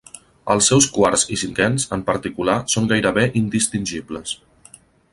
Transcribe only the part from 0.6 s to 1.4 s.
seus quarts i